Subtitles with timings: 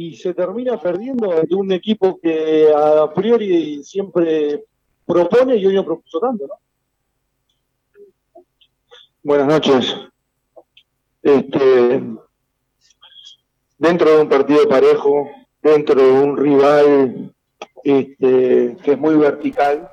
[0.00, 4.64] y se termina perdiendo ante un equipo que a priori siempre
[5.04, 6.54] propone y hoy no propuso tanto, ¿no?
[9.22, 9.94] Buenas noches.
[11.22, 12.02] Este,
[13.76, 15.28] dentro de un partido parejo,
[15.62, 17.34] dentro de un rival
[17.84, 19.86] este, que es muy vertical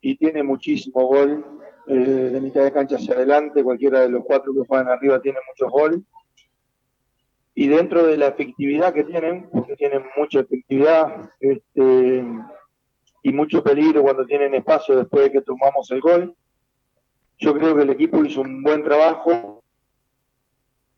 [0.00, 1.44] y tiene muchísimo gol,
[1.86, 5.38] eh, de mitad de cancha hacia adelante, cualquiera de los cuatro que juegan arriba tiene
[5.48, 6.00] muchos goles.
[7.54, 12.24] Y dentro de la efectividad que tienen, porque tienen mucha efectividad este,
[13.22, 16.34] y mucho peligro cuando tienen espacio después de que tomamos el gol,
[17.38, 19.62] yo creo que el equipo hizo un buen trabajo.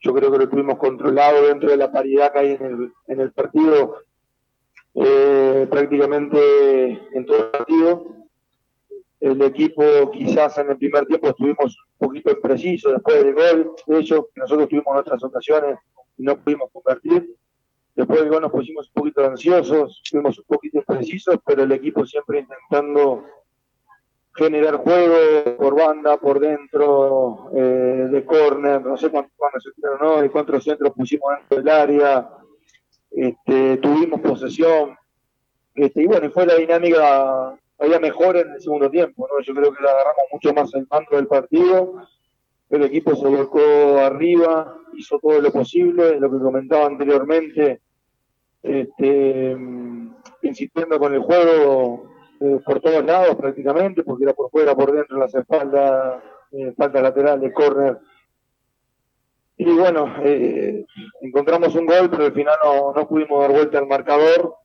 [0.00, 3.20] Yo creo que lo tuvimos controlado dentro de la paridad que hay en el, en
[3.20, 3.96] el partido,
[4.94, 8.14] eh, prácticamente en todo el partido.
[9.20, 9.82] El equipo
[10.12, 13.72] quizás en el primer tiempo estuvimos un poquito imprecisos después del gol.
[13.86, 15.78] De hecho, nosotros tuvimos nuestras ocasiones
[16.16, 17.36] no pudimos convertir.
[17.94, 22.04] Después del gol nos pusimos un poquito ansiosos, fuimos un poquito imprecisos, pero el equipo
[22.04, 23.24] siempre intentando
[24.34, 30.28] generar juego por banda, por dentro, eh, de córner, no sé cuántos se tiraron hoy,
[30.28, 32.30] cuántos centros pusimos dentro del área,
[33.12, 34.96] este, tuvimos posesión,
[35.74, 39.40] este, y bueno, fue la dinámica, había mejor en el segundo tiempo, ¿no?
[39.40, 41.94] yo creo que le agarramos mucho más el mando del partido,
[42.70, 47.80] el equipo se volcó arriba, hizo todo lo posible, lo que comentaba anteriormente,
[48.62, 49.56] este,
[50.42, 55.18] insistiendo con el juego, eh, por todos lados prácticamente, porque era por fuera, por dentro,
[55.18, 57.98] las espaldas, eh, falta lateral de córner.
[59.56, 60.84] Y bueno, eh,
[61.20, 64.56] encontramos un gol, pero al final no, no pudimos dar vuelta al marcador,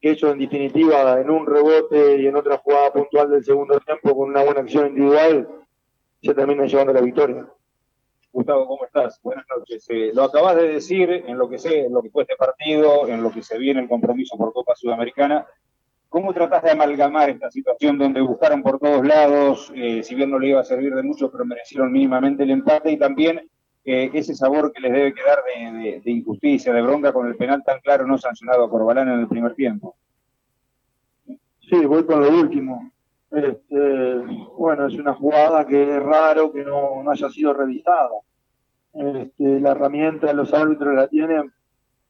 [0.00, 4.16] que eso en definitiva en un rebote y en otra jugada puntual del segundo tiempo
[4.16, 5.63] con una buena acción individual
[6.24, 7.46] se termina llevando la victoria.
[8.32, 9.20] Gustavo, ¿cómo estás?
[9.22, 9.86] Buenas noches.
[10.14, 13.22] lo acabas de decir en lo que sé, en lo que fue este partido, en
[13.22, 15.46] lo que se viene el compromiso por Copa Sudamericana.
[16.08, 20.38] ¿Cómo tratás de amalgamar esta situación donde buscaron por todos lados, eh, si bien no
[20.38, 23.50] le iba a servir de mucho, pero merecieron mínimamente el empate y también
[23.84, 27.80] eh, ese sabor que les debe quedar de, injusticia, de bronca con el penal tan
[27.80, 29.96] claro no sancionado a Corbalán en el primer tiempo?
[31.68, 32.93] Sí, voy con lo último.
[33.34, 34.16] Este,
[34.56, 38.10] bueno, es una jugada que es raro que no, no haya sido revisada.
[38.92, 41.52] Este, la herramienta los árbitros la tienen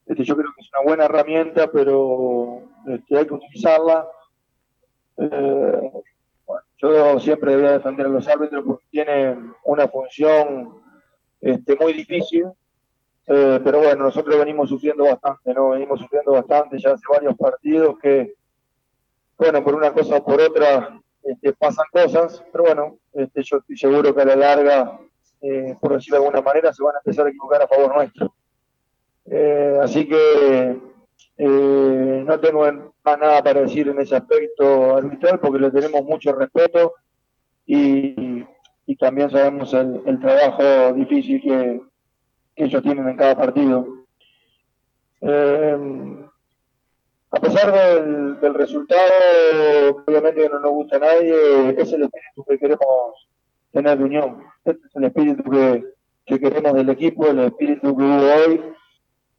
[0.07, 4.07] este, yo creo que es una buena herramienta, pero este, hay que utilizarla.
[5.17, 5.93] Eh,
[6.77, 10.83] yo siempre voy a defender a los árbitros porque tienen una función
[11.41, 12.45] este, muy difícil,
[13.27, 15.71] eh, pero bueno, nosotros venimos sufriendo bastante, ¿no?
[15.71, 18.35] Venimos sufriendo bastante ya hace varios partidos que,
[19.39, 23.77] bueno, por una cosa o por otra este, pasan cosas, pero bueno, este, yo estoy
[23.77, 25.01] seguro que a la larga,
[25.41, 28.35] eh, por decirlo de alguna manera, se van a empezar a equivocar a favor nuestro.
[29.27, 30.79] Eh, así que
[31.39, 32.61] eh, no tengo
[33.05, 36.95] más nada para decir en ese aspecto arbitral porque le tenemos mucho respeto
[37.67, 38.45] y,
[38.99, 41.81] también sabemos el, trabajo difícil que,
[42.57, 44.05] ellos tienen en cada partido.
[45.21, 45.74] Eh,
[47.65, 49.01] pesar del, resultado,
[50.07, 53.29] obviamente no nos gusta a nadie, es el espíritu que queremos
[53.73, 54.43] tener de unión.
[54.65, 55.85] Este es el espíritu que,
[56.27, 58.75] que queremos del equipo, el espíritu que hubo hoy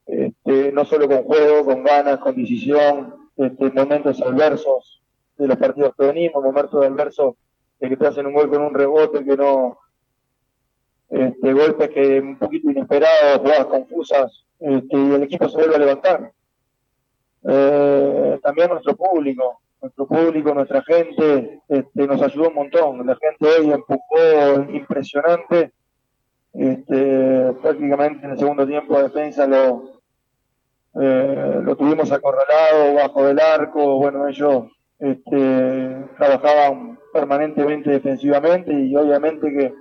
[0.06, 5.02] este, no solo con juego, con ganas, con decisión, este, momentos adversos
[5.36, 7.34] de los partidos que venimos, momentos adversos
[7.80, 9.78] de que te hacen un gol con un rebote que no,
[11.10, 15.78] este, golpes que un poquito inesperados, jugadas confusas, este, y el equipo se vuelve a
[15.80, 16.32] levantar.
[17.48, 23.06] Eh, también nuestro público, nuestro público, nuestra gente, este, nos ayudó un montón.
[23.06, 25.72] La gente hoy empujó impresionante.
[26.52, 30.00] Este, prácticamente en el segundo tiempo de defensa lo,
[30.98, 34.64] eh, lo tuvimos acorralado bajo del arco, bueno, ellos
[34.98, 39.74] este, trabajaban permanentemente defensivamente y obviamente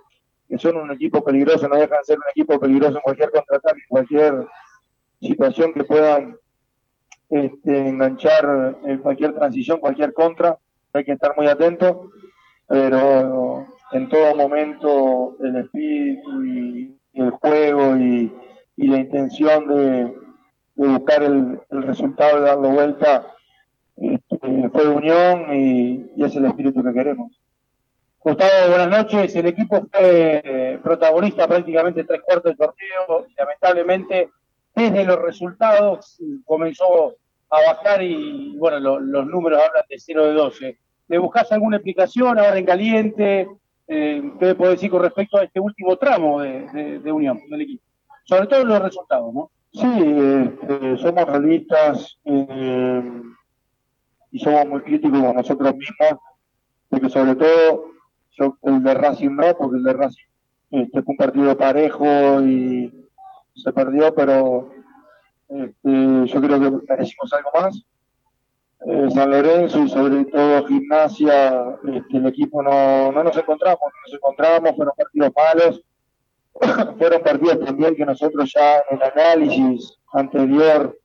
[0.49, 3.79] que, son un equipo peligroso, no dejan de ser un equipo peligroso en cualquier contraataque,
[3.79, 4.47] en cualquier
[5.21, 6.37] situación que puedan
[7.29, 10.57] este, enganchar en cualquier transición, cualquier contra,
[10.93, 11.97] hay que estar muy atentos,
[12.67, 18.31] pero en todo momento el espíritu y, el juego y
[18.75, 20.13] la intención de,
[20.75, 23.33] buscar el, resultado, de darlo vuelta,
[23.95, 27.39] este, fue unión y, es el espíritu que queremos.
[28.19, 29.35] Gustavo, buenas noches.
[29.35, 34.29] El equipo fue eh, protagonista prácticamente tres cuartos del torneo y lamentablemente
[34.75, 37.15] desde los resultados comenzó
[37.49, 40.79] a bajar y bueno, los números hablan de 0 de 12.
[41.07, 43.47] ¿Le buscas alguna explicación ahora en caliente?
[43.87, 47.61] Eh, ¿Qué puedo decir con respecto a este último tramo de, de, de unión del
[47.61, 47.83] equipo?
[48.23, 49.51] Sobre todo los resultados, ¿no?
[49.71, 53.21] Sí, este, somos realistas eh,
[54.31, 56.21] y somos muy críticos con nosotros mismos,
[56.89, 57.85] porque sobre todo
[58.63, 60.23] el de Racing no, porque el de Racing
[60.71, 62.05] este, fue un partido parejo
[62.41, 63.04] y
[63.55, 64.71] se perdió, pero
[65.49, 67.85] este, yo creo que merecimos algo más.
[68.87, 74.01] Eh, San Lorenzo y sobre todo Gimnasia, este, el equipo no, no nos encontramos, no
[74.05, 75.81] nos encontramos, fueron partidos malos,
[76.97, 80.97] fueron partidos también que nosotros ya en el análisis anterior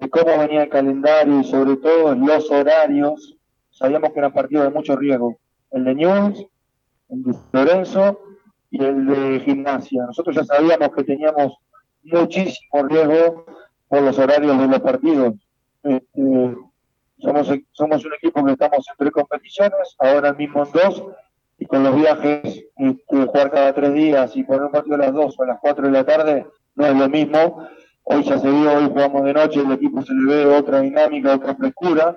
[0.00, 3.36] de cómo venía el calendario y sobre todo los horarios,
[3.70, 5.36] sabíamos que eran partidos de mucho riesgo.
[5.72, 6.46] El de News,
[7.10, 8.20] el de Lorenzo
[8.70, 10.04] y el de Gimnasia.
[10.06, 11.54] Nosotros ya sabíamos que teníamos
[12.12, 13.46] muchísimo riesgo
[13.88, 15.34] por los horarios de los partidos.
[15.82, 16.56] Este,
[17.18, 21.04] somos, somos un equipo que estamos en tres competiciones, ahora mismo en dos,
[21.58, 25.12] y con los viajes, este, jugar cada tres días y poner un partido a las
[25.12, 27.66] dos o a las cuatro de la tarde no es lo mismo.
[28.04, 31.34] Hoy ya se vio, hoy jugamos de noche, el equipo se le ve otra dinámica,
[31.34, 32.16] otra frescura.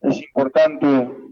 [0.00, 0.86] Es importante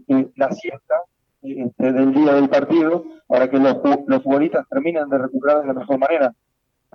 [0.07, 0.95] eh, la siesta
[1.41, 5.73] este, del día del partido para que los, los futbolistas terminen de recuperar de la
[5.73, 6.33] mejor manera.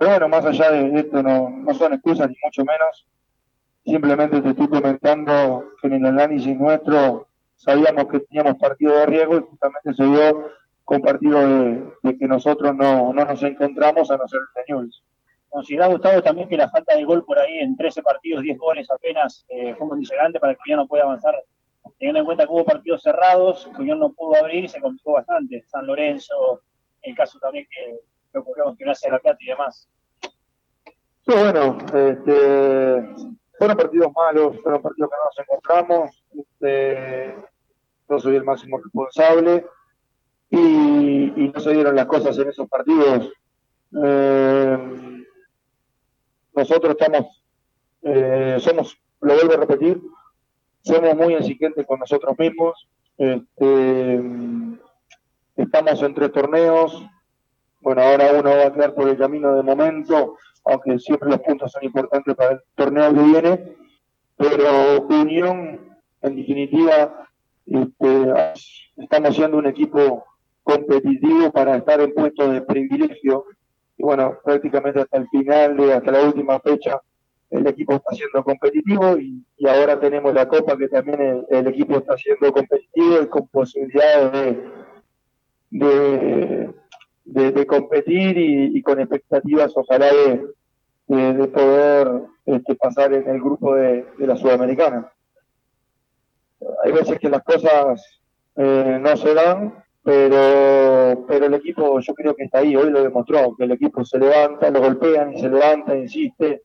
[0.01, 3.05] Pero bueno, más allá de esto, no, no son excusas ni mucho menos.
[3.85, 9.37] Simplemente te estoy comentando que en el análisis nuestro sabíamos que teníamos partido de riesgo
[9.37, 10.49] y justamente se dio
[10.85, 11.39] con partido
[12.01, 16.49] de, que nosotros no, no, nos encontramos a no ser de ¿Nos ha gustado también
[16.49, 19.87] que la falta de gol por ahí en 13 partidos, 10 goles apenas, eh, fue
[19.87, 21.35] condicionante para que no pueda avanzar?
[21.99, 25.63] Teniendo en cuenta que hubo partidos cerrados, que no pudo abrir y se complicó bastante.
[25.67, 26.63] San Lorenzo,
[27.03, 27.99] el caso también que
[28.31, 29.89] que ocurrió con hace la Plata y demás.
[30.21, 33.15] Sí, bueno, este,
[33.57, 36.23] fueron partidos malos, fueron partidos que no nos encontramos.
[36.35, 37.35] Este,
[38.09, 39.65] yo soy el máximo responsable
[40.49, 43.31] y, no se dieron las cosas en esos partidos.
[44.03, 45.25] Eh,
[46.53, 47.43] nosotros estamos,
[48.03, 50.01] eh, somos, lo vuelvo a repetir,
[50.81, 52.87] somos muy exigentes con nosotros mismos.
[53.17, 54.21] Este,
[55.55, 57.05] estamos entre torneos,
[57.81, 61.71] bueno, ahora uno va a quedar por el camino de momento, aunque siempre los puntos
[61.71, 63.75] son importantes para el torneo que viene,
[64.37, 67.27] pero Unión, en definitiva,
[67.65, 68.33] este,
[68.97, 70.25] estamos siendo un equipo
[70.63, 73.45] competitivo para estar en puestos de privilegio.
[73.97, 76.99] Y bueno, prácticamente hasta el final, de, hasta la última fecha,
[77.49, 82.17] el equipo está siendo competitivo y, ahora tenemos la Copa que también el, equipo está
[82.17, 84.81] siendo competitivo y con posibilidades de
[85.71, 86.69] de,
[87.67, 94.35] competir y, con expectativas ojalá de, de, poder este, pasar en el grupo de, la
[94.35, 95.11] Sudamericana.
[96.83, 98.21] Hay veces que las cosas
[98.55, 103.03] eh, no se dan, pero, pero el equipo yo creo que está ahí, hoy lo
[103.03, 106.63] demostró, que el equipo se levanta, lo golpean y se levanta, insiste,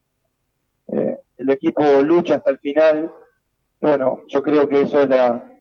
[0.89, 3.13] eh, el equipo lucha hasta el final.
[3.81, 5.53] Bueno, yo creo que eso es, la,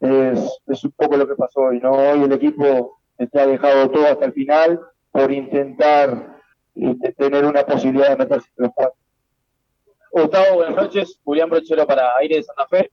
[0.00, 1.92] es, es un poco lo que pasó hoy, ¿no?
[1.92, 4.80] Hoy el equipo se ha dejado todo hasta el final
[5.10, 6.40] por intentar
[6.74, 8.96] este, tener una posibilidad de meterse en los cuatro.
[10.10, 11.20] Gustavo, buenas noches.
[11.24, 12.90] Julián Brochero para Aire de Santa Fe.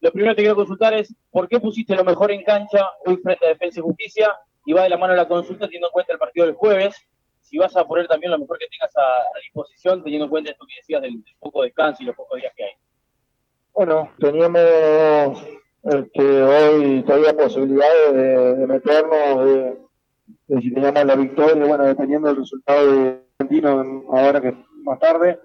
[0.00, 3.16] Lo primero que te quiero consultar es, ¿por qué pusiste lo mejor en cancha hoy
[3.16, 4.34] frente a Defensa y Justicia?
[4.64, 6.96] Y va de la mano la consulta teniendo en cuenta el partido del jueves.
[7.40, 10.66] Si vas a poner también lo mejor que tengas a, disposición, teniendo en cuenta esto
[10.66, 12.72] que decías del, poco descanso y los pocos días que hay.
[13.72, 15.42] Bueno, teníamos
[15.90, 18.14] este, hoy todavía posibilidades
[18.58, 19.44] de, meternos,
[20.46, 25.40] de, si teníamos la victoria, bueno, dependiendo del resultado de Argentino ahora que más tarde,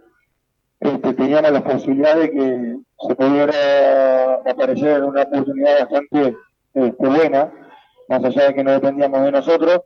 [0.81, 6.35] este, teníamos la posibilidad de que se pudiera aparecer una oportunidad bastante
[6.73, 7.51] este, buena,
[8.09, 9.81] más allá de que no dependíamos de nosotros.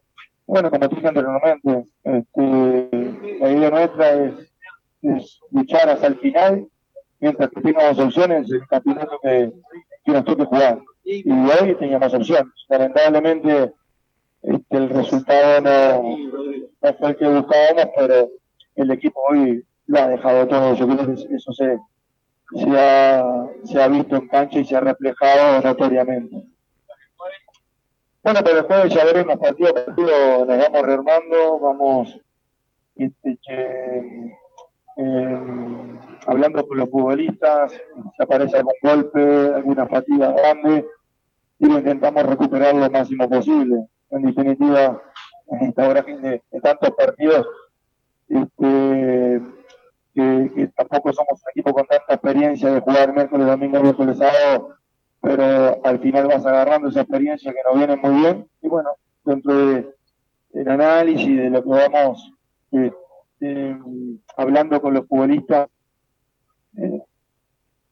[0.47, 4.33] Bueno, como te dije anteriormente, este, la idea nuestra es,
[5.03, 6.67] es luchar hasta el final,
[7.19, 9.51] mientras que tengamos opciones, el campeonato que,
[10.07, 10.79] que nos toque jugar.
[11.03, 12.53] Y hoy teníamos opciones.
[12.69, 13.73] Lamentablemente
[14.41, 18.29] este, el resultado no, fue el que buscábamos, pero
[18.75, 20.75] el equipo hoy lo ha dejado todo.
[20.75, 21.77] Yo creo que eso se,
[22.55, 26.43] se, ha, se ha visto en cancha y se ha reflejado notoriamente.
[28.23, 32.19] Bueno, pero después ya veremos partido a partido, nos vamos rearmando, vamos
[32.95, 33.39] este,
[34.97, 35.76] eh,
[36.27, 40.85] hablando con los futbolistas, si aparece algún golpe, alguna fatiga grande,
[41.59, 43.87] y lo intentamos recuperar lo máximo posible.
[44.11, 45.01] En definitiva,
[45.47, 47.47] en esta hora de, tantos partidos,
[48.27, 49.41] este,
[50.13, 54.75] que, tampoco somos un equipo con tanta experiencia de jugar miércoles, domingo, miércoles, sábado,
[55.21, 58.89] pero al final vas agarrando esa experiencia que nos viene muy bien, y bueno,
[59.23, 59.95] dentro de,
[60.51, 62.33] del análisis, de lo que vamos
[62.71, 63.77] este,
[64.35, 65.69] hablando con los futbolistas,
[66.77, 67.01] eh,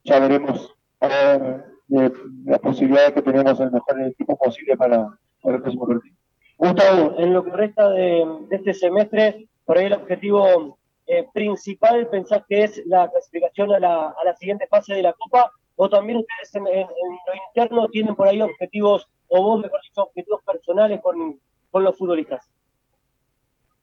[0.04, 2.12] ya veremos a ver de,
[2.44, 6.16] las posibilidades que tenemos el mejor equipo posible para, para el próximo partido.
[6.58, 12.44] Gustavo, en lo que resta de, este semestre, por ahí el objetivo eh, principal, ¿pensás
[12.48, 15.50] que es la clasificación a la, a la siguiente fase de la Copa?
[15.76, 20.42] ¿O también ustedes en, lo interno tienen por ahí objetivos, o vos mejor dicho, objetivos
[20.42, 21.38] personales con,
[21.70, 22.48] con los futbolistas?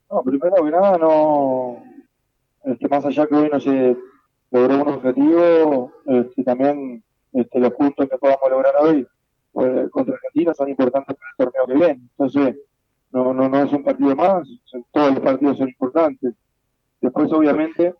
[0.10, 1.84] No, primero que nada, no.
[2.64, 3.96] Este, más allá que hoy no se
[4.54, 9.08] logró un objetivo, este, también este, los puntos que podamos lograr hoy
[9.52, 12.08] pues, contra Argentina son importantes para el torneo que viene.
[12.12, 12.58] Entonces,
[13.12, 14.48] no, no, no es un partido más,
[14.92, 16.36] todos los partidos son importantes.
[17.02, 17.96] Después, obviamente,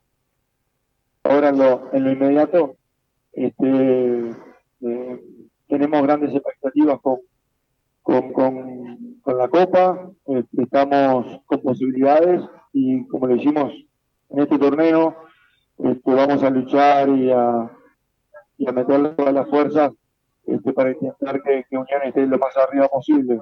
[1.24, 2.76] ahora en lo, en lo inmediato,
[3.32, 4.30] este,
[4.82, 5.24] eh,
[5.68, 7.18] tenemos grandes expectativas con,
[8.04, 12.44] con, con, la Copa, este, estamos con posibilidades
[12.74, 13.74] y como lo hicimos
[14.30, 15.16] en este torneo,
[15.78, 17.70] este, vamos a luchar y a,
[18.58, 19.92] y meterle todas las fuerzas
[20.46, 23.42] este, para intentar que, que, Unión esté lo más arriba posible.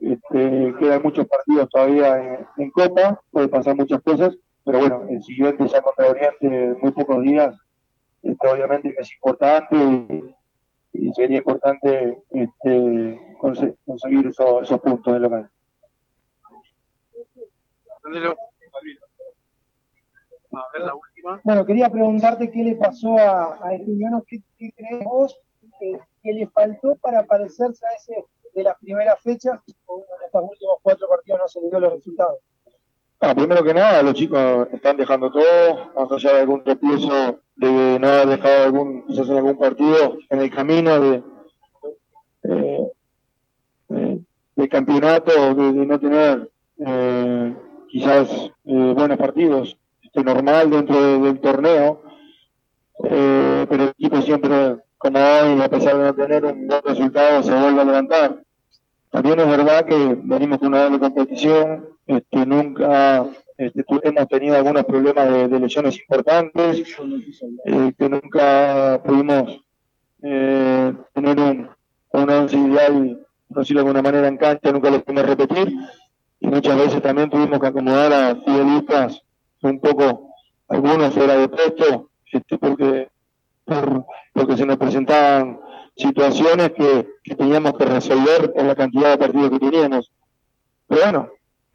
[0.00, 5.66] Este, quedan muchos partidos todavía en, Copa, puede pasar muchas cosas, pero bueno, el siguiente
[5.68, 7.54] ya contra Oriente en muy pocos días,
[8.22, 9.76] este, obviamente que es importante
[10.94, 15.50] y, sería importante este, conseguir esos, puntos del local.
[21.44, 23.70] Bueno, quería preguntarte qué le pasó a, a
[24.26, 25.38] ¿qué, qué crees vos
[25.78, 30.76] que, le faltó para parecerse a ese de las primeras fechas, o en estos últimos
[30.82, 32.38] cuatro partidos no se le dio los resultados?
[33.20, 37.98] Ah, primero que nada, los chicos están dejando todo, más allá de algún tropiezo, de
[37.98, 41.22] no haber dejado algún, quizás en algún partido en el camino de,
[44.56, 46.50] de, campeonato, de, no tener
[46.84, 47.56] eh,
[47.88, 48.28] quizás
[48.64, 49.78] eh, buenos partidos,
[50.20, 52.02] normal dentro del torneo,
[53.04, 57.42] eh, pero el equipo siempre como hoy, a pesar de no tener un buen resultado,
[57.42, 58.42] se vuelve a levantar.
[59.10, 63.26] También es verdad que venimos con una doble competición, este, nunca
[63.58, 66.96] este, hemos tenido algunos problemas de, lesiones importantes,
[67.98, 69.60] que nunca pudimos
[70.22, 71.68] eh, tener un,
[72.12, 75.74] una once ideal, por decirlo de alguna manera, en cancha, nunca lo pudimos repetir,
[76.38, 79.20] y muchas veces también tuvimos que acomodar a futbolistas
[79.62, 80.34] un poco,
[80.68, 83.08] algunos fuera de puesto, este, porque
[83.64, 85.60] por, porque se nos presentaban
[85.96, 90.10] situaciones que, teníamos que resolver en la cantidad de partidos que teníamos.
[90.86, 91.28] Pero bueno,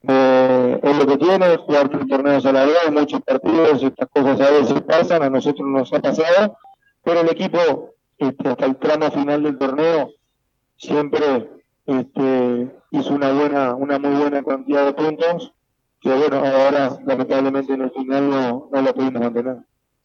[0.08, 4.42] eh, es lo que tiene, jugar tres torneos a la vez, muchos partidos, estas cosas
[4.42, 6.58] a veces pasan, a nosotros nos ha pasado,
[7.04, 10.12] pero el equipo este, hasta el tramo final del torneo
[10.78, 11.50] siempre
[11.86, 15.54] este, hizo una buena, una muy buena cantidad de puntos,
[16.00, 19.58] que bueno, ahora lamentablemente en el final no, no lo pudimos mantener.